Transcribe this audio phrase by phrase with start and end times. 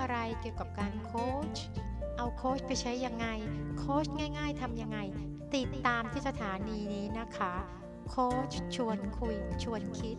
[0.00, 1.56] อะไรเกี่ยวกับการโค้ช
[2.16, 3.26] เอาโค้ชไปใช้ยังไง
[3.78, 4.06] โค้ช
[4.38, 4.98] ง่าย ๆทำยังไง
[5.54, 7.54] ติดตามที่สถานีนี้นะคะ
[8.08, 10.16] โค้ชชวนคุย ชวนคิด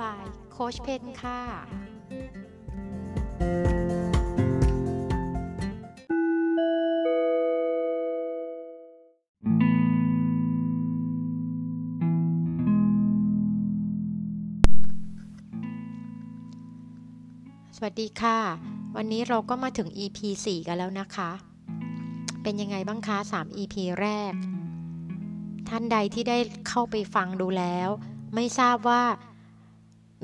[0.00, 1.40] บายโค้ชเพนค่ะ
[17.76, 21.30] สวัสดีค่ะ วันนี้เราก็มาถึง EP 4 กันแล้วนะคะ
[22.42, 24.32] เป็นยังไงบ้างคะ 3 EP แรก
[25.68, 26.38] ท่านใดที่ได้
[26.68, 27.88] เข้าไปฟังดูแล้ว
[28.34, 29.02] ไม่ทราบว่า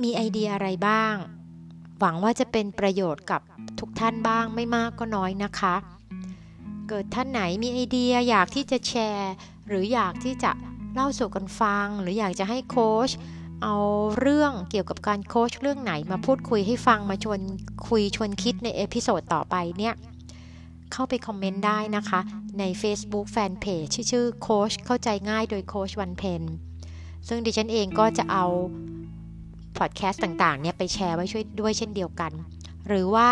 [0.03, 1.15] มีไอเดียอะไรบ้าง
[1.99, 3.41] หวังว่าจะเป็นประโยชน์กับ
[3.81, 5.75] ทุกท่านบ้างไม่มากก็น้อยนะคะ
[6.89, 9.33] เกิดท่านไหนมีไอเดียอยากที่จะแชร์
[9.69, 10.51] หรืออยากที่จะ
[10.95, 13.11] เล่าสู่กันฟัง หรืออยากจะให้โค้ช
[13.63, 13.77] เอา
[14.19, 17.41] เรื่องเกี่ยวกับการโค้ชเรื่องไหนมาพูดคุยให้ฟังมาชวน
[17.89, 19.95] คุยชวนคิดใน episode ต่อไปเนี่ย
[20.93, 22.21] เข้าไป comment ได้นะคะ
[22.59, 26.43] ใน Facebook Fanpage ชื่อชื่อโค้ชเข้าใจง่ายโดยโค้ชวันเพน
[27.29, 28.45] ซึ่งดิฉันเองก็จะเอา
[29.79, 32.33] พอดแคสต์ต่างๆเนี่ยไปแชร์ไว้ช่วยด้วยเช่นเดียวกัน
[32.89, 33.31] หรือว่า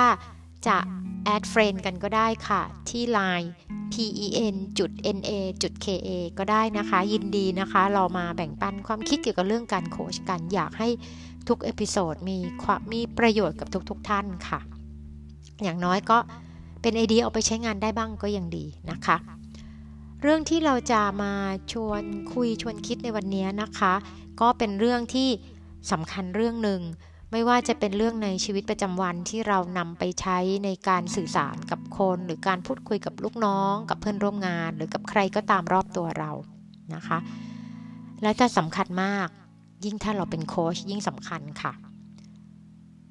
[0.66, 0.76] จะ
[1.24, 3.48] add friend กันก็ได้ค่ะ ที่ Line
[3.92, 5.18] pen จุด na
[5.62, 5.86] จุด ka
[6.38, 10.88] ก็ได้นะคะ ยินดีนะคะ เรามาแบ่งปันความคิดเกี่ยวกับเรื่องการโค้ชกัน อยากให้
[11.48, 14.60] ทุก episode มีความมีประโยชน์กับทุกๆท่านค่ะ
[15.62, 16.18] อย่างน้อยก็
[16.82, 19.16] เป็นไอเดียเอาไปใช้งานได้บ้างก็ยังดีนะคะ
[20.22, 21.32] เรื่องที่เราจะมา
[21.72, 23.92] ชวนคุยชวนคิดในวันนี้นะคะ
[24.40, 25.28] ก็เป็นเรื่องที่
[25.90, 26.80] สำคัญเรื่องหนึ่ง
[27.32, 36.30] ไม่ว่าจะเป็นเรื่องในชีวิตประจำวันที่เรานำไปใช้ในการสื่อสารกับคน หรือการพูดคุยกับลูกน้อง กับเพื่อนร่วมงาน หรือกับใครก็ตามรอบตัวเรา
[36.94, 37.18] นะคะ
[38.22, 39.28] และจะสำคัญมาก
[39.84, 41.72] ยิ่งถ้าเราเป็นโค้ชยิ่งสำคัญค่ะ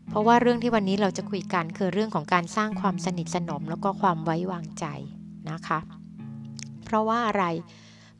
[0.09, 4.85] เพราะว่าเรื่องที่วันนี้เราจะคุยกันคือเรื่องของการสร้างความสนิทสนม แล้วก็ความไว้วางใจ
[5.51, 5.79] นะคะ
[6.85, 7.45] เพราะว่าอะไร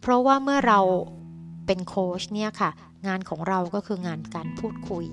[0.02, 0.80] เพราะว่าเมื่อเรา
[1.66, 2.72] เป็นโค้ชเนี่ยค่ะ
[3.08, 5.06] งานของเราก็คืองานการพูดคุย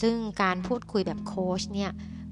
[0.00, 1.90] ซึ่งการพูดคุยแบบโค้ชเนี่ย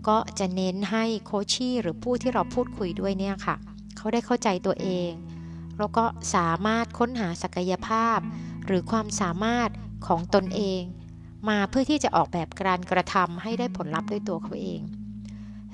[0.09, 3.56] ก็จะเน้นให้โคชชี่หรือผู้ที่เราพูดคุยด้วยเนี่ยค่ะ
[3.97, 5.11] เขาได้เข้าใจตัวเอง
[5.78, 8.19] แล้วก็สามารถค้นหาศักยภาพ
[8.67, 9.71] หรือความสามารถ
[10.06, 10.83] ของตนเอง
[11.49, 14.81] มาเพื่อที่จะออกแบบการกระทำให้ได้ผลลัพธ์ด้วยตัวเขาเอง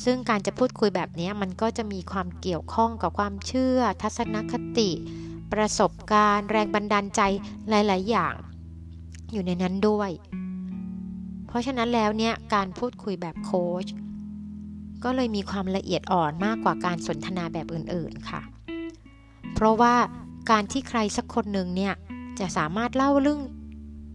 [0.05, 4.91] ซึ่งการจะพูดคุยแบบนี้มันก็จะมีความเกี่ยวข้องกับความเชื่อ ทัศนคติ
[5.53, 7.21] ประสบการณ์ แรงบันดาลใจ
[7.69, 8.35] หลาย ๆ อย่าง
[9.33, 10.11] อยู่ในนั้นด้วย
[11.53, 13.87] เพราะฉะนั้นแล้วเนี่ยการพูดคุยแบบโค้ช
[15.05, 18.43] ก็เลยมีความละเอียดอ่อนมากกว่าการสนทนาแบบอื่นๆค่ะ
[19.55, 19.95] เพราะว่า
[20.51, 21.95] การที่ใครสักคนหนึ่งเนี่ย
[22.39, 23.41] จะสามารถเล่าเรื่อง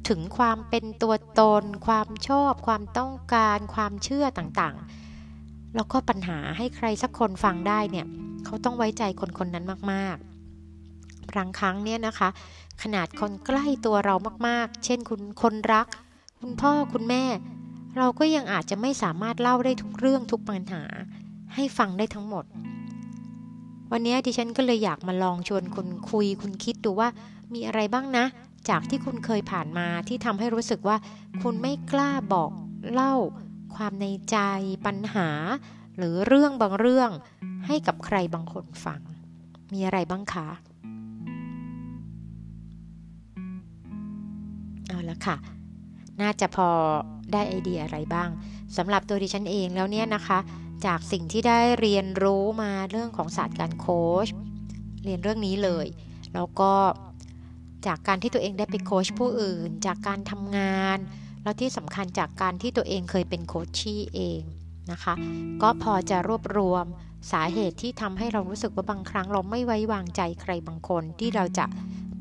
[0.10, 8.06] ถึงความเป็นตัวตน ความชอบ ความต้องการ ความเชื่อต่างๆ แล้วก็ปัญหาให้ใครสักคนฟังได้เนี่ย
[8.46, 12.30] เขาต้องไว้ใจคนคนนั้นมากๆบางครั้งเนี่ยนะคะ
[12.84, 14.16] ขนาดคนใกล้ตัวเรา
[14.48, 15.88] มากๆ เช่นคุณคนรัก
[16.40, 17.24] คุณพ่อคุณแม่
[17.98, 20.84] เราก็ยังอาจจะไม่สามารถเล่าได้ทุกเรื่องทุกปัญหา
[21.54, 22.46] ให้ฟังได้ทั้งหมด
[23.92, 27.10] วันนี้ดิฉันก็เลยอยากมาลองชวนคุณคุย คุณคิดดูว่า
[27.54, 28.26] มีอะไรบ้างนะ
[28.70, 30.98] จากที่คุณเคยผ่านมาที่ทำให้รู้สึกว่า
[31.42, 32.52] คุณไม่กล้าบอก
[32.92, 33.16] เล่า
[33.76, 34.38] ความในใจ
[34.86, 35.30] ปัญหา
[35.98, 37.12] หรือเรื่องบางเรื่อง
[37.68, 39.02] ให้กับใครบางคนฟัง
[39.74, 40.48] มีอะไรบ้างคะ
[44.88, 45.36] เอาละค่ะ
[46.22, 46.70] น่าจะพอ
[47.34, 48.30] ได้ไอเดียอะไรบ้าง
[48.78, 50.40] สำหรับตัวดิฉันเองแล้วเนี่ยนะคะ
[50.86, 54.28] จากสิ่งที่ได้เรียนรู้มาเรื่องของศาสตร์การโค้ช
[55.04, 55.88] เรียนเรื่องนี้เลย
[56.34, 56.74] แล้วก็
[57.88, 60.98] จากการที่ตัวเองได้ไปโค้ชผู้อื่น จากการทำงาน
[61.44, 64.42] แล้วที่สำคัญจากการที่ตัวเองเคยเป็นโค้ชชี่เอง
[64.92, 65.14] นะคะ
[65.62, 66.86] ก็พอจะรวบรวม
[67.32, 71.66] สาเหตุที่ทำให้เรารู้สึกว่าบางครั้งเราไม่ไว้วางใจใครบางคนที่เราจะ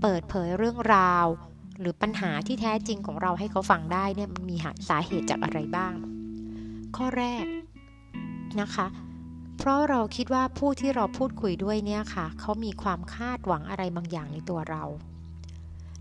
[0.03, 1.27] เปิดเผยเรื่องราว
[1.81, 4.57] หรือปัญหาที่แท้จริงของเราให้เขาฟังได้เนี่ยมันมี
[4.89, 5.93] สาเหตุจากอะไรบ้าง
[6.97, 7.45] ข้อแรก
[8.61, 8.87] นะคะ
[9.59, 14.85] เพราะเราคิดว่าผู้ที่เราพูดคุยด้วยเนี่ยค่ะเขามีความคาดหวังอะไรบางอย่างในตัวเรา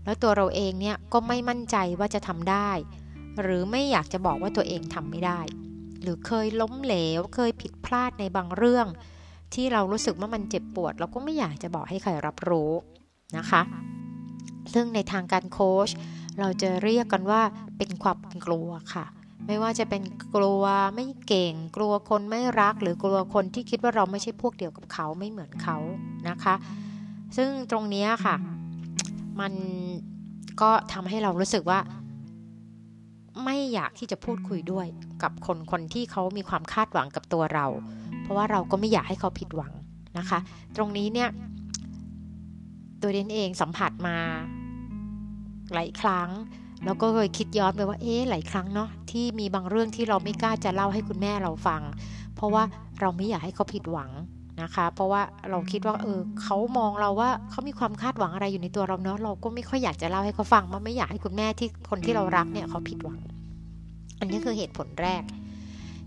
[0.04, 2.70] แล้วตัวเราเองเนี่ยก็ไม่มั่นใจว่าจะทำได้
[3.42, 5.40] หรือไม่อยากจะบอกว่าตัวเองทำไม่ได้
[6.02, 8.86] หรือเคยล้มเหลว เคยผิดพลาดในบางเรื่อง
[9.54, 12.70] ที่เรารู้สึกว่ามันเจ็บปวด เราก็ไม่อยากจะบอกให้ใครรับรู้
[13.36, 13.62] นะคะ
[14.74, 15.88] ซึ่งในทางการโค้ช
[16.38, 17.42] เราจะเรียกกันว่า
[17.78, 19.06] เป็นความกลัวค่ะ
[19.46, 20.02] ไม่ว่าจะเป็น
[20.36, 20.64] กลัว
[20.94, 25.78] ไม่เก่ง กลัวคนไม่รัก หรือกลัวคนที่คิดว่าเราไม่ใช่พวกเดียวกับเขาไม่เหมือนเขา
[26.28, 26.54] นะคะ
[27.36, 28.36] ซึ่งตรงนี้ค่ะ
[29.40, 29.52] มัน
[30.60, 31.78] ก็ทำให้เรารู้สึกว่า
[33.44, 34.86] ไม่อยากที่จะพูดคุยด้วย
[35.22, 37.66] กับคนคนที่เขามีความคาดหวังกับตัวเรา
[38.22, 39.72] เพราะว่าเราก็ไม่อยากให้เขาผิดหวัง
[40.18, 40.38] นะคะ
[40.76, 41.28] ตรงนี้เนี่ย
[43.02, 44.16] ตัวเดนเองสัมผัสมา
[45.74, 46.28] หลายครั้ง
[46.84, 51.82] แล้วก็เคยคิดย้อนไปว่าเอ๊ะหลายครั้งเนาะที่มีบางเรื่องที่เราไม่กล้าจะเล่าให้คุณแม่เราฟัง
[52.36, 52.62] เพราะว่า
[53.00, 54.10] เราไม่อยากให้เขาผิดหวัง
[54.62, 63.20] นะคะ เพราะว่าเราคิดว่าเออเขามองเราว่าเขามีความคาดหวังอะไรอยู่ในตัวเราเนาะเราก็ไม่ค่อยอยากจะเล่าให้เขาฟังว่าไม่อยากให้คุณแม่ที่คนที่เรารักเนี่ยเขาผิดหวัง
[64.18, 65.22] อันนี้คือเหตุผลแรก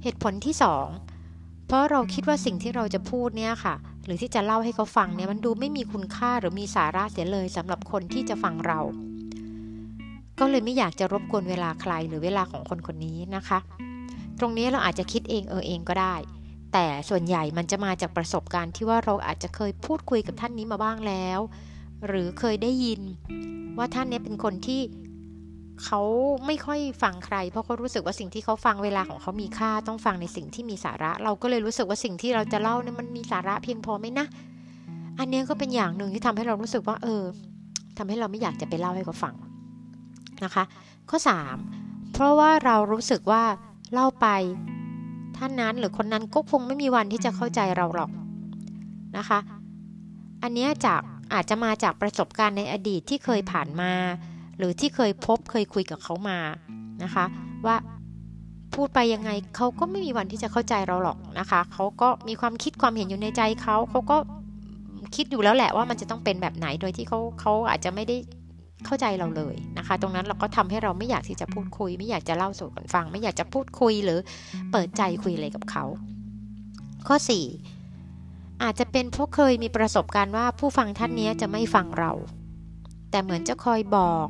[0.04, 0.88] เหตุผลที่สอง
[1.68, 8.80] เพราะเราคิดว่าสิ่งที่เราจะพูดเนี่ยค่ะ หรือที่จะเล่าให้เขาฟังเนี่ยมันดูไม่มีคุณค่าหรือมีสาระเสียเลยสำหรับคนที่จะฟังเรา
[10.40, 13.60] ก็เลยไม่อยากจะรบกวนเวลาใครหรือเวลาของคนคนนี้นะคะ
[14.40, 16.16] ตรงนี้เราอาจจะคิดเองเออเองก็ได้
[16.74, 21.40] แต่ส่วนใหญ่มันจะมาจากประสบการณ์ที่ว่าเราอาจจะเคยพูดคุยกับท่านนี้มาบ้างแล้ว
[22.08, 23.02] หรือเคยได้ยิน
[23.78, 24.82] ว่าท่านนี้เป็นคนที่
[25.84, 26.02] เขา
[26.46, 34.26] ไม่ค่อยฟังใคร เพราะเขารู้สึกว่าสิ่งที่เขาฟังเวลาของเขามีค่าต้องฟังในสิ่งที่มีสาระ เราก็เลยรู้สึกว่าสิ่งที่เราจะเล่าเนี่ยมันมีสาระเพียงพอไหมนะ
[35.20, 37.24] อันนี้ก็เป็นอย่างหนึ่งที่ทำให้เรารู้สึกว่า เออ
[37.98, 39.34] ทำให้เราไม่อยากจะไปเล่าให้เขาฟัง
[40.44, 40.64] นะคะ
[41.10, 41.18] ข้อ
[41.66, 43.44] 3 เพราะว่าเรารู้สึกว่า
[43.94, 44.28] เล่าไป
[45.38, 48.12] ท่านนั้นหรือคนนั้นก็คงไม่มีวันที่จะเข้าใจเราหรอก
[49.18, 49.40] นะคะ
[50.44, 51.02] อันนี้จาก
[51.34, 53.92] อาจจะมาจากประสบการณ์ในอดีตที่เคยผ่านมา
[54.58, 56.40] หรือที่เคยพบเคยคุยกับเขามา
[57.04, 57.26] นะคะ
[57.66, 57.76] ว่า
[58.74, 64.18] พูดไปยังไงเขาก็ไม่มีวันที่จะเข้าใจเราหรอกนะคะเขาก็มีความคิดความเห็นอยู่ในใจเขาเขาก็
[65.16, 68.18] คิดอยู่แล้วแหละว่ามันจะต้องเป็นแบบไหนโดยที่เขาเขาอาจจะไม่ได้
[68.86, 74.20] เข้าใจเราเลยนะคะ ตรงนั้นเราก็ทำให้เราไม่อยากที่จะพูดคุย ไม่อยากจะเล่าสู่กันฟัง ไม่อยากจะพูดคุยหรือ
[74.72, 75.84] เปิดใจคุยอะไรกับเขา
[77.08, 77.16] ข้อ
[77.90, 82.12] 4 อาจจะเป็นเพราะเคยมีประสบการณ์ว่าผู้ฟังท่านนี้จะไม่ฟังเรา
[83.12, 84.28] แต่เหมือนจะคอยบอก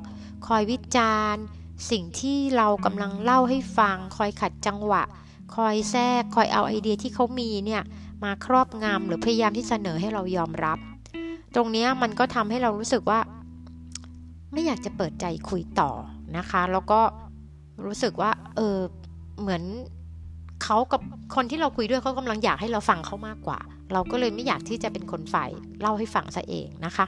[0.48, 1.44] คอยวิจารณ์
[1.92, 5.04] สิ่งที่เรากำลังเล่าให้ฟัง คอยขัดจังหวะ
[5.56, 7.84] คอยแทรก คอยเอาไอเดียที่เขามีเนี่ย
[8.24, 10.78] มาครอบงำหรือพยายามที่เสนอให้เรายอมรับ
[11.56, 13.20] ตรงนี้มันก็ทำให้เรารู้สึกว่า
[14.54, 15.92] ไม่อยากจะเปิดใจคุยต่อ
[16.38, 17.02] นะคะ แล้วก็
[17.86, 18.78] รู้สึกว่า เออ
[19.40, 19.64] เหมือน
[20.64, 21.02] เขากับ
[21.36, 23.60] คนที่เราคุยด้วยเขากำลังอยากให้เราฟังเขามากกว่า
[23.94, 25.50] เราก็เลยไม่อยากที่จะเป็นคนฝ่าย
[25.80, 27.06] เล่าให้ฟังซะเองนะคะ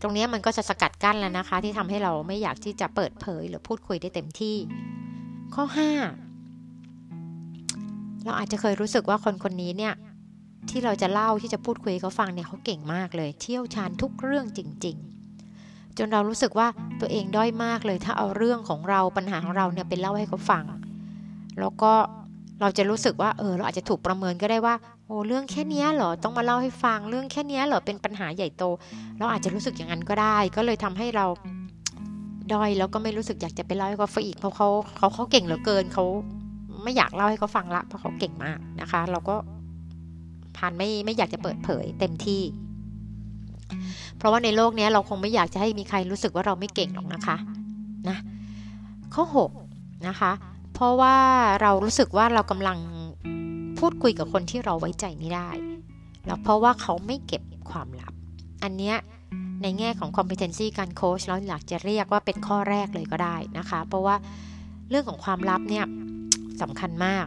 [0.00, 4.56] ตรงนี้มันก็จะสกัดกั้นแล้วนะคะ ที่ทำให้เราไม่อยากที่จะเปิดเผยหรือพูดคุยได้เต็มที่
[5.54, 5.64] ข้อ
[6.50, 9.94] 5 เราอาจจะเคยรู้สึกว่าคนคนนี้เนี่ย
[10.70, 15.15] ที่เราจะเล่าที่จะพูดคุยเขาฟังเนี่ยเขาเก่งมากเลย เที่ยวชาญทุกเรื่องจริง ๆ
[15.98, 16.68] จนเรารู้สึกว่า
[17.00, 20.64] ตัวเองด้อยมากเลยถ้าเอาเรื่องของเราปัญหาของเราเนี่ยเป็นเล่าให้เขาฟัง
[21.60, 21.92] แล้วก็
[22.60, 24.74] เราจะรู้สึกว่าเออเราอาจจะถูกประเมินก็ได้ว่า
[25.06, 28.64] โอ้เรื่องแค่นี้เหรอต้องมาเล่าให้ฟังเรื่องแค่นี้เหรอเป็นปัญหาใหญ่โต
[29.18, 31.26] เราอาจจะรู้สึกอย่างนั้นก็ได้ ก็เลยทำให้เรา
[32.52, 36.04] ด้อยแล้วก็ไม่รู้สึกอยากจะไปเล่าให้เขาฟังอีกเพราะเขาเขาเขาเก่งเหลือเกินเขา
[36.82, 39.36] ไม่อยากเล่าให้เขาฟังละเพราะเขาเก่งมากนะคะ เราก็
[40.56, 42.42] ผ่านไม่ไม่อยากจะเปิดเผยเต็มที่
[44.18, 47.36] เพราะว่าในโลกนี้เราคงไม่อยากจะให้มีใครรู้สึกว่าเราไม่เก่งหรอกนะคะ
[48.08, 48.18] นะ
[49.14, 49.24] ข้อ
[49.66, 50.32] 6นะคะ
[50.74, 51.16] เพราะว่า
[51.62, 52.78] เรารู้สึกว่าเรากำลัง
[53.78, 55.48] พูดคุยกับคนที่เราไว้ใจไม่ได้
[56.26, 58.12] แล้วเพราะว่าเขาไม่เก็บความลับ
[58.62, 58.96] อันเนี้ย
[59.62, 64.16] ในแง่ของ competency การโค้ชเราอยากจะเรียกว่าเป็นข้อแรกเลยก็ได้นะคะ เพราะว่า
[64.90, 65.86] เรื่องของความลับเนี่ย
[66.60, 67.26] สำคัญมาก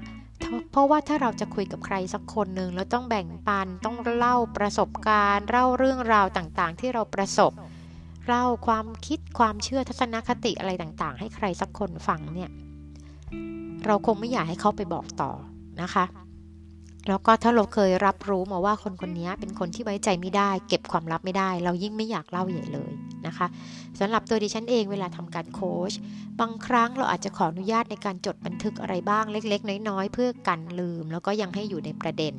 [0.72, 7.51] เพราะว่าถ้าเราจะคุยกับใครสักคนหนึ่งแล้วต้องแบ่งปันต้องเล่าประสบการณ์ เล่าเรื่องราวต่างๆ ที่เราประสบ
[8.27, 12.50] เล่าความคิดความเชื่อทัศนคติอะไรต่างๆ ให้ใครสักคนฟังเนี่ย
[13.86, 15.31] เราคงไม่อยากให้เขาไปบอกต่อ
[15.81, 16.05] นะคะ
[17.08, 22.91] แล้วก็ถ้าเราเคยรับรู้มาว่าคนคนนี้เป็นคนที่ไว้ใจไม่ได้ เก็บความลับไม่ได้ เรายิ่งไม่อยากเล่าใหญ่เลย
[23.27, 23.47] นะคะ
[23.99, 25.93] สำหรับตัวดิฉันเองเวลาทำการโค้ช
[26.39, 32.33] บางครั้งเราอาจจะขออนุญาตในการจดบันทึกอะไรบ้างเล็ก ๆ น้อย ๆ เพื่อกันลืม แล้วก็ยังให้อยู่ในประเด็น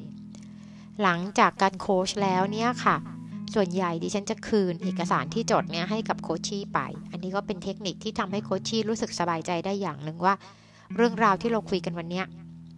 [1.02, 2.96] หลังจากการโค้ชแล้วเนี่ยค่ะ
[3.54, 10.34] ส่วนใหญ่ดิฉันจะคืนเอกสารที่จดเนี่ยให้กับโคชชี่ไป อันนี้ก็เป็นเทคนิคที่ทำให้โคชชี่รู้สึกสบายใจได้อย่างหนึ่งว่า
[10.96, 12.22] เรื่องราวที่เราคุยกันวันนี้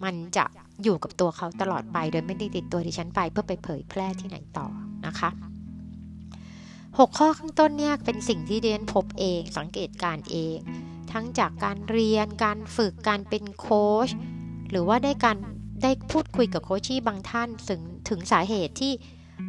[0.04, 0.44] มันจะ
[0.82, 4.66] อยู่กับตัวเขาตลอดไป โดยไม่ได้ติดตัวดิฉันไปเพื่อไปเผยแพร่ที่ไหนต่อ
[5.06, 5.51] นะคะ
[6.96, 10.56] 6 ข้อข้างต้นเนี่ยเป็นสิ่งที่เรียนพบเอง สังเกตการเอง
[11.12, 14.08] ทั้งจากการเรียน การฝึกการเป็นโค้ช
[14.70, 15.37] หรือว่าได้การ
[15.82, 18.92] ได้พูดคุยกับโค้ชี่บางท่านถึงถึงสาเหตุที่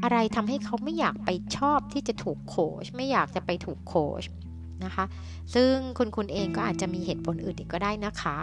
[0.04, 4.24] อะไรทำให้เขาไม่อยากไปชอบที่จะถูกโค้ชไม่อยากจะไปถูกโค้ช
[4.84, 5.06] นะคะ
[5.56, 8.38] ซึ่งคุณคุณเองก็อาจจะมีเหตุผลอื่นอีกก็ได้นะคะ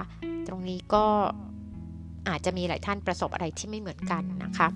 [0.46, 1.04] ตรงนี้ก็
[2.28, 4.68] อาจจะมีหลายท่านประสบอะไรที่ไม่เหมือนกันนะคะ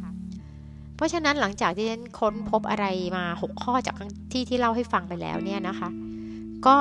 [0.97, 2.87] เพราะฉะนั้นหลังจากที่ฉันค้นพบอะไร
[3.17, 3.97] มา 6 ข้อจาก
[4.33, 5.89] ที่ที่เล่าให้ฟังไปแล้วเนี่ยนะคะ
[6.67, 6.77] ก็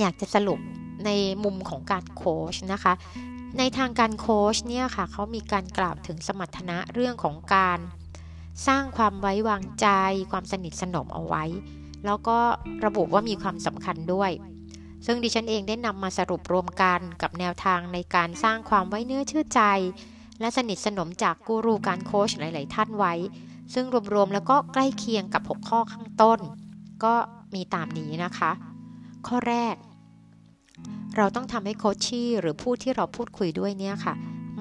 [0.00, 0.60] อยากจะสรุป
[1.04, 1.10] ใน
[1.44, 2.92] มุมของการโค้ชนะคะ
[3.58, 7.78] ในทางการโค้ชเนี่ยค่ะเขามีการกล่าวถึงสมรรถนะเรื่องของการ
[8.66, 9.88] สร้างความไว้วางใจ
[10.30, 11.44] ความสนิทสนมเอาไว้
[12.06, 12.38] แล้วก็
[12.84, 14.30] ระบุว่ามีความสำคัญด้วย
[15.06, 19.62] ซึ่งดิฉันเองได้นำมาสรุปรวมกันกับแนวทางในการสร้างความไว้เนื้อเชื่อใจ
[20.40, 23.14] และสนิทสนมจากกูรูการโค้ชหลาย ๆ ท่านไว้
[23.74, 26.38] ซึ่งรวม ๆ แล้วก็ใกล้เคียงกับ 6 ข้อข้างต้น
[27.04, 27.14] ก็
[27.54, 28.50] มีตามนี้นะคะ
[29.26, 29.74] ข้อแรก
[31.16, 34.14] เราต้องทำให้โคชชี่หรือผู้ที่เราพูดคุยด้วยเนี่ยค่ะ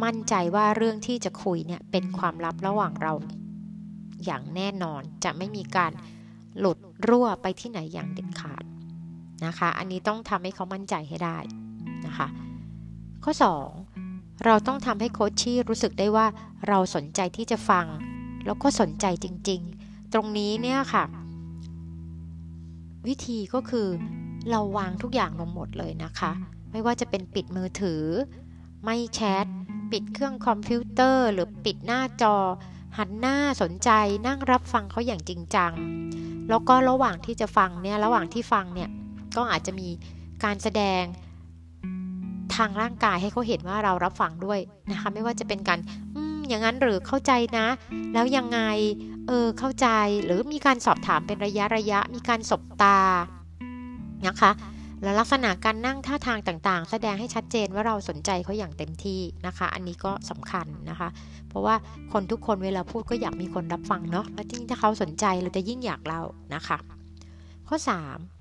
[0.04, 3.14] มั่นใจว่าเรื่องที่จะคุยเนี่ยเป็นความลับระหว่างเรา
[4.26, 5.92] อย่างแน่นอนจะไม่มีการ
[6.60, 6.78] หลุด
[7.08, 8.64] รั่วไปที่ไหนอย่างเด็ดขาด
[9.46, 11.38] นะคะ อันนี้ต้องทำให้เขามั่นใจให้ได้
[12.06, 12.28] นะคะ
[13.24, 13.85] ข้อ 2
[14.44, 16.28] เราต้องทำให้โคชชี่รู้สึกได้ว่า
[16.68, 17.86] เราสนใจที่จะฟัง
[18.46, 21.04] แล้วก็สนใจจริงๆ ตรงนี้เนี่ยค่ะ
[23.08, 23.88] วิธีก็คือ
[24.50, 26.32] เราวางทุกอย่างลงหมดเลยนะคะ
[26.72, 28.04] ไม่ว่าจะเป็นปิดมือถือ
[28.84, 29.46] ไม่แชท
[29.92, 32.36] ปิดเครื่องคอมพิวเตอร์ หรือปิดหน้าจอ
[32.98, 33.90] หันหน้าสนใจ
[34.28, 35.74] นั่งรับฟังเขาอย่างจริงจัง
[36.50, 38.90] แล้วก็ระหว่างที่จะฟังเนี่ย ระหว่างที่ฟังเนี่ย
[39.36, 39.90] ก็อาจจะมี
[40.44, 41.04] การแสดง
[42.56, 44.60] ทางร่างกายให้เขาเห็นว่าเรารับฟังด้วย
[44.92, 45.80] นะคะไม่ว่าจะเป็นการ
[46.16, 47.68] อืมอย่างนั้นหรือเข้าใจนะ
[48.14, 48.60] แล้วยังไง
[49.28, 49.88] เออเข้าใจ
[50.26, 53.00] หรือมีการสอบถามเป็นระยะระยะ มีการสบตา
[54.28, 54.52] นะคะ
[55.04, 61.10] และลักษณะการนั่งท่าทางต่างๆ แสดงให้ชัดเจนว่าเราสนใจเขาอย่างเต็มที่นะคะ อันนี้ก็สำคัญนะคะ
[61.50, 61.76] เพราะว่า
[62.14, 66.22] คนทุกคนเวลาพูดก็อยากมีคนรับฟังเนาะ แล้วยิ่งถ้าเขาสนใจเราจะยิ่งอยากเล่า
[66.56, 66.78] นะคะ
[67.68, 67.78] ข้อ
[68.10, 68.35] 3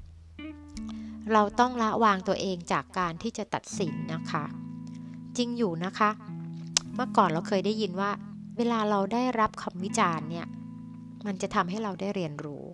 [1.32, 4.44] เราต้องละวางตัวเองจากการที่จะตัดสินนะคะ
[5.36, 6.10] จริงอยู่นะคะ
[6.94, 8.10] เมื่อก่อนเราเคยได้ยินว่า
[8.56, 10.46] เวลาเราได้รับคำวิจารณ์เนี่ย
[11.26, 12.64] มันจะทำให้เราได้เรียนรู้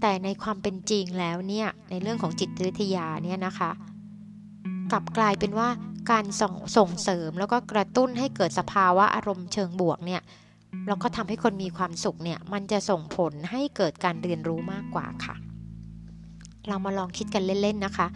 [0.00, 3.70] แต่ในความเป็นจริงแล้วเนี่ย ในเรื่องของจิตวิทยาเนี่ยนะคะ
[4.92, 5.68] กลับกลายเป็นว่า
[6.10, 10.22] การส่งส่งเสริมแล้วก็กระตุ้นให้เกิดสภาวะอารมณ์เชิงบวกเนี่ย
[10.86, 15.36] แล้วก็ทำให้คนมีความสุขเนี่ย มันจะส่งผลให้เกิดการเรียนรู้มากกว่าค่ะ
[16.68, 18.06] เรามาลองคิดกันเล่นๆนะคะ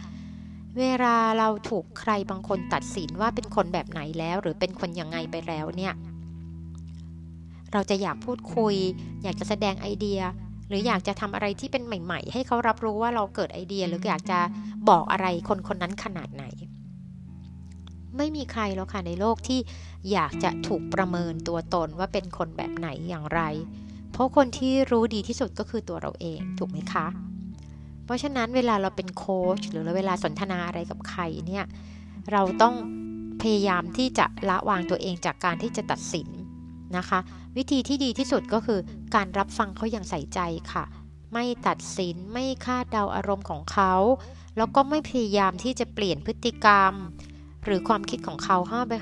[0.77, 5.93] เวลาเราถูกใครบางคนตัดสินว่าเป็นคนแบบไหนแล้ว หรือเป็นคนยังไงไปแล้วเนี่ย
[7.71, 8.75] เราจะอยากพูดคุย
[9.23, 10.19] อยากจะแสดงไอเดีย
[10.67, 14.39] หรืออยากจะทำอะไรที่เป็นใหม่ ๆ ให้เขารับรู้ว่าเราเกิดไอเดีย หรืออยากจะ
[14.89, 16.45] บอกอะไรคนคนนั้นขนาดไหน
[18.17, 19.59] ไม่มีใครแล้วค่ะในโลกที่
[20.11, 23.41] อยากจะถูกประเมินตัวตนว่าเป็นคนแบบไหนอย่างไร
[24.11, 27.05] เพราะคนที่รู้ดีที่สุดก็คือตัวเราเองถูกไหมคะ
[28.05, 31.65] เพราะฉะนั้นเวลาเราเป็นโค้ชหรือเวลาสนทนาอะไรกับใครเนี่ย
[32.31, 32.75] เราต้อง
[33.41, 36.27] พยายามที่จะละวางตัวเองจากการที่จะตัดสิน
[36.97, 37.19] นะคะ
[37.57, 38.79] วิธีที่ดีที่สุดก็คือ
[39.15, 40.39] การรับฟังเขาอย่างใส่ใจ
[40.71, 40.83] ค่ะ
[41.33, 43.93] ไม่ตัดสินไม่คาดเดาอารมณ์ของเขา
[44.57, 46.93] แล้วก็ไม่พยายามที่จะเปลี่ยนพฤติกรรม
[47.65, 48.57] หรือความคิดของเขา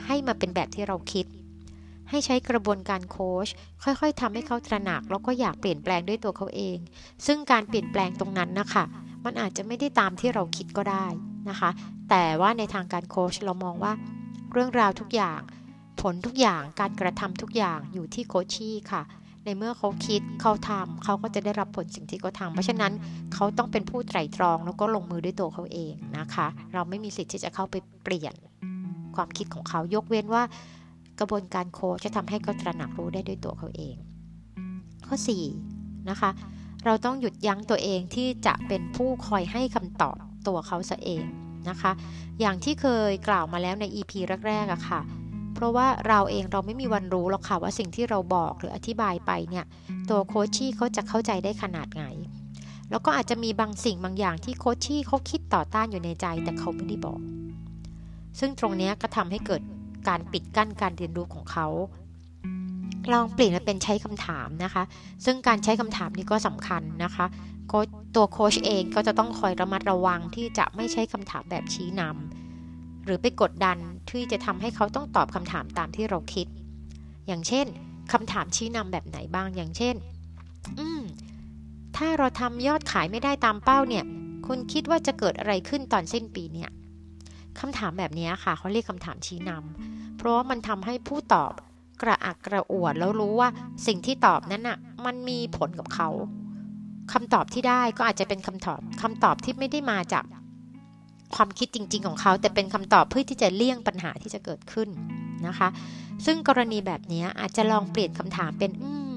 [0.06, 1.26] ให้มาเป็นแบบที่เราคิด
[2.10, 3.48] ให้ใช้กระบวนการโค้ช
[3.84, 6.78] ค่อยๆทำให้เขาตระหนักแล้วก็อยากเปลี่ยนแปลงด้วยตัวเขาเอง
[7.26, 8.84] ซึ่งการเปลี่ยนแปลงตรงนั้นนะคะ
[9.26, 11.06] มันอาจจะไม่ได้ตามที่เราคิดก็ได้
[11.50, 11.70] นะคะ
[12.10, 13.94] แต่ว่าในทางการโค้ชเรามองว่า
[14.52, 15.40] เรื่องราวทุกอย่าง
[16.02, 19.04] ผลทุกอย่างการกระทำทุกอย่างอยู่ที่โคชชี่ค่ะ
[19.46, 22.94] ในเมื่อเขาคิดเขาทำเขาก็จะได้รับผลสิ่งที่เขาทำเพราะฉะนั้น
[23.34, 28.34] เขาต้องเป็นผู้ไตร่ตรองแล้วก็ลงมือด้วยตัวเขาเองนะคะ เราไม่มีสิทธิ์ที่จะเข้าไปเปลี่ยน
[29.16, 30.44] ความคิดของเขายกเว้นว่า
[31.20, 33.96] กระบวนการโค้ชจะทำให้เขาตระหนักรู้ได้ด้วยตัวเขาเอง
[35.08, 35.16] ข้อ
[35.64, 36.30] 4นะคะ
[36.86, 40.18] เราต้องหยุดยั้งตัวเองที่จะเป็นผู้คอยให้คำตอบ
[40.48, 41.24] ตัวเขาซะเอง
[41.70, 41.92] นะคะ
[42.40, 44.12] อย่างที่เคยกล่าวมาแล้วใน EP
[44.48, 45.02] แรกๆอะค่ะ
[45.54, 49.66] เพราะว่าเราเองเราไม่มีวันรู้หรอกค่ะว่าสิ่งที่เราบอกหรืออธิบายไปเนี่ย
[50.10, 52.06] ตัวโคชชี่เขาจะเข้าใจได้ขนาดไหน
[52.90, 57.20] แล้วก็อาจจะมีบางสิ่งบางอย่างที่โคชชี่เขาคิดต่อต้านอยู่ในใจแต่เขาไม่ได้บอก
[58.40, 59.62] ซึ่งตรงนี้ก็ทำให้เกิด
[60.08, 61.68] การปิดกั้นการเรียนรู้ของเขา
[63.14, 64.84] ลองเปลี่ยนมาเป็นใช้คำถามนะคะ
[65.26, 67.26] ซึ่งการใช้คำถามนี้ก็สำคัญนะคะ
[68.16, 73.78] ตัวโค้ชเองก็จะต้องคอยระมัดระวังที่จะไม่ใช้คำถามแบบชี้นำหรือไปกดดัน
[74.10, 76.48] ที่จะทำให้เขาต้องตอบคำถามตามที่เราคิด
[77.28, 77.66] อย่างเช่น
[78.14, 79.96] คำถามชี้นำแบบไหนบ้างอย่างเช่น
[80.80, 81.02] อืม
[81.98, 84.06] ถ้าเราทำยอดขายไม่ได้ตามเป้าเนี่ย
[84.48, 86.70] คุณคิดว่าจะเกิดอะไรขึ้นตอนสิ้นปีเนี่ย
[87.60, 91.54] คำถามแบบนี้ค่ะเขาเรียกคำถามชี้นำเพราะว่ามันทำให้ผู้ตอบ
[92.02, 93.50] กระอักกระอ่วนแล้วรู้ว่า
[93.88, 96.10] สิ่งที่ตอบนั้นน่ะมันมีผลกับเขา
[97.14, 100.26] คำตอบที่ได้ก็อาจจะเป็นคำตอบคำตอบที่ไม่ได้มาจาก
[101.36, 104.90] ความคิดจริง ๆ ของเขา แต่เป็นคำตอบเพื่อที่จะเลี่ยงปัญหาที่จะเกิดขึ้น
[105.48, 105.68] นะคะ
[106.26, 109.14] ซึ่งกรณีแบบนี้อาจจะลองเปลี่ยนคำถามเป็นอืม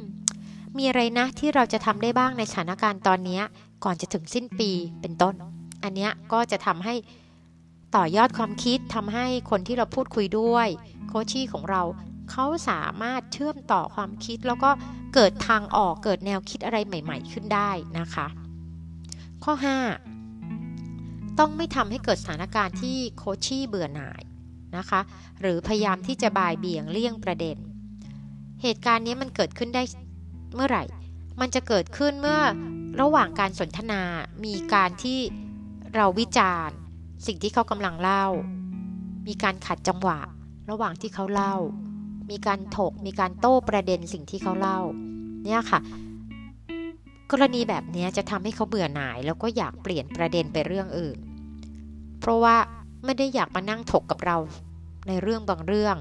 [0.77, 3.41] มีอะไรนะที่เราจะทำได้บ้างในสถานการณ์ตอนนี้
[3.85, 5.35] ก่อนจะถึงสิ้นปีเป็นต้น
[5.83, 6.95] อันนี้ก็จะทำให้
[7.97, 10.69] ต่อยอดความคิดทำให้คนที่เราพูดคุยด้วย
[11.09, 11.83] โคชี่ของเรา
[12.31, 14.71] เขาสามารถเชื่อมต่อความคิด แล้วก็
[15.15, 18.27] เกิดทางออกเกิดแนวคิดอะไรใหม่ ๆ ขึ้นได้นะคะ
[19.45, 19.53] ข้อ
[20.43, 24.23] 5 ต้องไม่ทำให้เกิดสถานการณ์ที่โคชชี่เบื่อหน่าย
[24.77, 25.01] นะคะ
[25.41, 27.57] หรือพยายามที่จะบายเบี่ยงเลี่ยงประเด็น
[28.63, 29.83] เหตุการณ์นี้มันเกิดขึ้นได้
[30.55, 30.85] เมื่อไหร่
[31.41, 32.41] มันจะเกิดขึ้นเมื่อ
[33.01, 34.03] ระหว่างการสนทนา
[34.45, 35.21] มีการที่
[35.95, 36.77] เราวิจารณ์
[37.27, 38.27] สิ่งที่เขากำลังเล่า
[39.27, 40.19] มีการขัดจังหวะ
[40.71, 41.55] ระหว่างที่เขาเล่า
[42.31, 44.81] มีการถก มีการโต้ประเด็นสิ่งที่เขาเล่า
[45.45, 45.81] เนี่ยค่ะ
[47.31, 51.19] กรณีแบบนี้จะทำให้เขาเบื่อหน่าย แล้วก็อยากเปลี่ยนประเด็นไปเรื่องอื่น
[52.21, 52.57] เพราะว่า
[53.05, 54.37] ไม่ได้อยากมานั่งถกกับเรา
[55.09, 55.97] ในเรื่องบางเรื่อง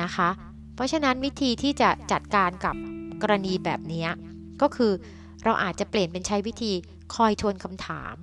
[0.00, 0.28] นะคะ
[0.74, 2.76] เพราะฉะนั้นวิธีที่จะจัดการกับ
[3.22, 4.06] กรณีแบบนี้
[4.62, 4.92] ก็คือ
[5.44, 6.72] เราอาจจะเปลี่ยนเป็นใช้วิธี
[7.14, 8.14] คอยทวนคำถาม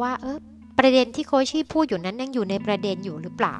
[0.00, 0.38] ว่าเออ
[0.78, 3.56] ประเด็นที่โคชี่พูดอยู่นั้นยังอยู่ในประเด็นอยู่หรือเปล่า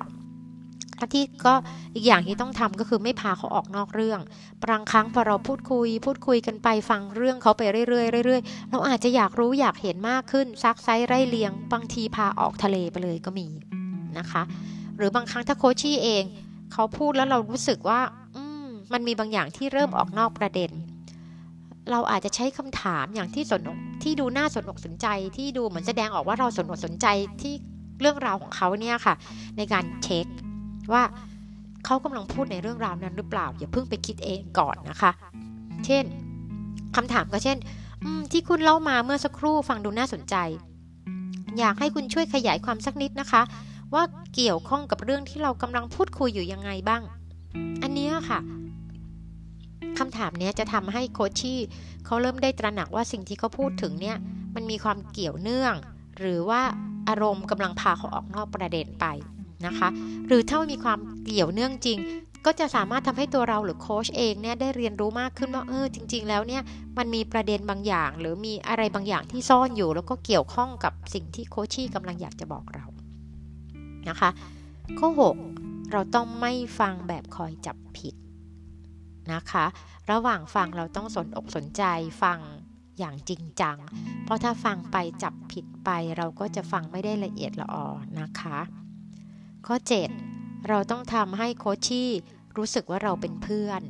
[1.15, 1.55] ที่ก็
[1.95, 4.21] อีกอย่างที่ต้องทำก็คือไม่พาเขาออกนอกเรื่อง
[4.63, 13.47] บางครั้งพอเราพูดคุย พูดคุยกันไปฟังเรื่องเขาไปเรื่อยๆเรื่อยๆ เราอาจจะอยากรู้อยากเห็นมากขึ้นซักไซไร่เลียง บางทีพาออกทะเลไปเลยก็มี
[14.19, 14.43] นะคะ
[14.97, 16.25] หรือบางครั้งถ้าโคชี่เอง
[16.73, 18.01] เขาพูดแล้วเรารู้สึกว่า
[18.93, 20.71] มันมีบางอย่างที่เริ่มออกนอกประเด็น
[21.90, 23.62] เราอาจจะใช้คำถามอย่างที่สน
[24.02, 27.07] ที่ดูน่าสนอกสนใจที่ดูเหมือนแสดงออกว่าเราสนอกสนใจ
[27.42, 27.54] ที่
[28.00, 29.14] เรื่องราวของเขาเนี่ยค่ะ
[29.57, 30.26] ในการเช็ค
[30.92, 31.02] ว่า
[31.85, 35.11] เขากำลังพูดในเรื่องราวนั้นหรือเปล่า อย่าเพิ่งไปคิดเองก่อนนะคะ
[35.87, 36.04] เช่น
[36.97, 37.59] คำถามก็เช่น
[38.33, 40.37] ที่คุณเล่ามาเมื่อสักครู่ฟังดูน่าสนใจ
[41.59, 43.42] อยากให้คุณช่วยขยายความสักนิดนะคะ
[43.95, 44.02] ว่า
[44.35, 47.02] เกี่ยวข้องกับเรื่องที่เรากำลังพูดคุยอยู่ยังไงบ้าง
[47.83, 48.40] อันนี้ค่ะ
[49.99, 51.61] คำถามนี้จะทำให้โคชชี่
[52.06, 54.16] เขาเริ่มได้ตระหนักว่าสิ่งที่เขาพูดถึงเนี่ย
[54.54, 55.75] มันมีความเกี่ยวเนื่อง
[56.18, 56.62] หรือว่า
[57.08, 59.06] อารมณ์กำลังพาเขาออกนอกประเด็นไป
[59.66, 59.88] นะคะ
[60.26, 61.99] หรือถ้ามีความเกี่ยวเนื่องจริง
[62.47, 66.62] ก็จะสามารถทำให้ตัวเราหรือโค้ชเองเนี่ยได้เรียนรู้มากขึ้นว่าเออจริง ๆ แล้วเนี่ย
[66.99, 72.86] มันมีประเด็นบางอย่าง หรือมีอะไรบางอย่างที่ซ่อนอยู่ แล้วก็เกี่ยวข้องกับสิ่งที่โคชชี่กำลังอยากจะบอกเรา
[74.08, 74.30] นะคะ
[74.99, 75.08] ข้อ
[75.50, 78.14] 6 เราต้องไม่ฟังแบบคอยจับผิด
[79.32, 79.64] นะคะ
[80.10, 81.82] ระหว่างฟังเราต้องสนอกสนใจ
[82.23, 82.38] ฟัง
[82.99, 83.76] อย่างจริงจัง
[84.25, 87.86] เพราะถ้าฟังไปจับผิดไปเราก็จะฟังไม่ได้ละเอียดละออ
[88.21, 88.58] นะคะ
[89.67, 89.76] ข้อ
[90.23, 92.10] 7 เราต้องทำให้โคชชี่
[92.56, 93.82] รู้สึกว่าเราเป็นเพื่อน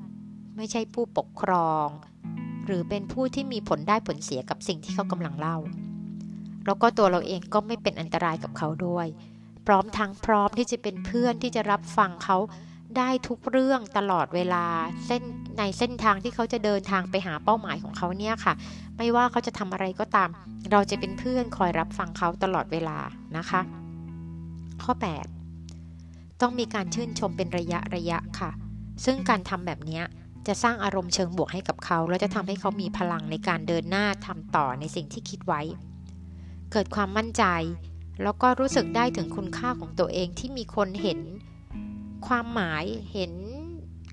[0.57, 1.87] ไม่ใช่ผู้ปกครอง
[2.67, 5.57] หรือเป็นผู้ที่มีผลได้ผลเสียกับสิ่งที่เขากำลังเล่า
[6.67, 9.07] แล้วก็ตัวเราเองก็ไม่เป็นอันตรายกับเขาด้วย
[9.67, 12.37] พร้อมทั้งพร้อมที่จะเป็นเพื่อนที่จะรับฟังเขา
[12.97, 14.65] ได้ทุกเรื่องตลอดเวลา
[15.07, 15.23] เส้น
[15.59, 18.55] ในเส้นทางที่เขาจะเดินทางไปหาเป้าหมายของเขาเนี่ยค่ะ
[18.97, 20.29] ไม่ว่าเขาจะทำอะไรก็ตาม
[20.71, 22.99] เราจะเป็นเพื่อนคอยรับฟังเขาตลอดเวลา
[23.37, 23.61] นะคะ
[24.83, 24.93] ข้อ
[25.69, 28.51] 8 ต้องมีการชื่นชมเป็นระยะระยะค่ะ
[29.05, 30.01] ซึ่งการทำแบบนี้
[30.47, 35.61] จะสร้างอารมณ์เชิงบวกให้กับเขา แล้วจะทำให้เขามีพลังในการเดินหน้าทำต่อในสิ่งที่คิดไว้
[36.73, 37.45] เกิดความมั่นใจ
[38.23, 41.21] แล้วก็รู้สึกได้ถึงคุณค่าของตัวเองที่มีคนเห็น
[42.27, 43.33] ความหมายเห็น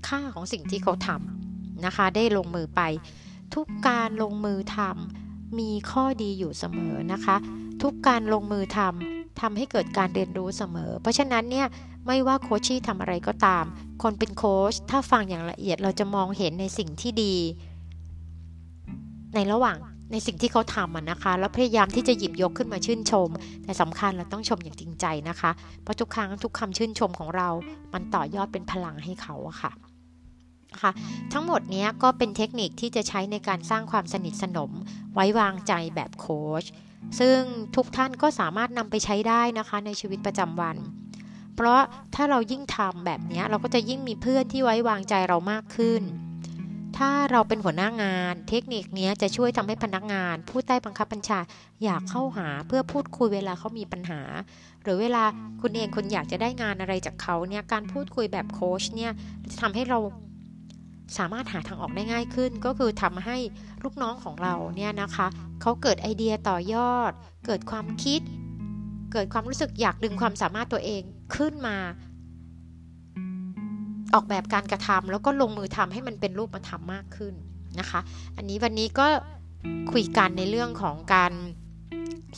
[0.07, 2.81] ค่าของสิ่งที่เขาทำนะคะ ได้ลงมือไป
[3.55, 7.35] ทุกการลงมือทำมีข้อดีอยู่เสมอนะคะ
[7.81, 11.67] ทุกการลงมือทำทำให้เกิดการเรียนรู้เสมอ เพราะฉะนั้นเนี่ย
[12.07, 13.65] ไม่ว่าโคชชี่ทำอะไรก็ตาม
[14.03, 17.35] คนเป็นโค้ชถ้าฟังอย่างละเอียดเราจะมองเห็นในสิ่งที่ดี
[19.35, 19.77] ในระหว่าง
[20.11, 23.29] ในสิ่งที่เขาทำนะคะ แล้วพยายามที่จะหยิบยกขึ้นมาชื่นชม
[23.63, 25.51] แต่สำคัญเราต้องชมอย่างจริงใจนะคะ
[25.83, 27.49] เพราะทุกครั้งทุกคำชื่นชมของเรา
[27.93, 29.71] มันต่อยอดเป็นพลังให้เขาอะค่ะ
[30.81, 30.91] คะ
[31.33, 34.71] ทั้งหมดนี้ก็เป็นเทคนิคที่จะใช้ในการสร้างความสนิทสนม
[35.13, 36.63] ไว้วางใจแบบโค้ช
[37.19, 37.39] ซึ่ง
[37.75, 40.77] ทุกท่านก็สามารถนำไปใช้ได้นะคะในชีวิตประจำวัน
[41.55, 41.81] เพราะ
[42.15, 46.01] ถ้าเรายิ่งทำแบบนี้เราก็จะยิ่งมีเพื่อนที่ไว้วางใจเรามากขึ้น
[46.97, 51.39] ถ้าเราเป็นหัวหน้างาน เทคนิคนี้จะช่วยทำให้พนักงาน ผู้ใต้บังคับบัญชา
[51.83, 54.21] อยากเข้าหาเพื่อพูดคุยเวลาเขามีปัญหา
[54.83, 55.23] หรือเวลา
[55.61, 59.11] คุณเองคุณอยากจะได้งานอะไรจากเขาเนี่ยการพูดคุยแบบโค้ชเนี่ย
[59.51, 59.99] จะทำให้เรา
[61.17, 63.37] สามารถหาทางออกได้ง่ายขึ้น ก็คือทำให้
[63.83, 65.27] ลูกน้องของเราเนี่ยนะคะ
[65.61, 67.11] เขาเกิดไอเดียต่อยอด
[67.45, 68.21] เกิดความคิด
[69.13, 71.01] เกิดความรู้สึกอยากดึงความสามารถตัวเอง
[71.35, 71.77] ขึ้นมา
[74.13, 77.33] ออกแบบการกระทำแล้วก็ลงมือทำให้มันเป็นรูปธรรมมากขึ้น
[77.79, 77.99] นะคะ
[78.37, 79.07] อันนี้วันนี้ก็
[79.91, 81.33] คุยกันในเรื่องของการ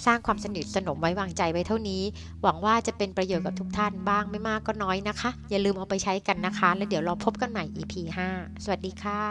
[0.06, 2.02] สร้างความสนิทสนมไว้วางใจไว้เท่านี้
[2.44, 7.94] หวังว่าจะเป็นประโยชน์กับทุกท่านบ้างไม่มากก็น้อยนะคะ อย่าลืมเอาไปใช้กันนะคะ แล้วเดี๋ยวเราพบกันใหม่ EP
[8.32, 9.22] 5 สวัสดีค่ะ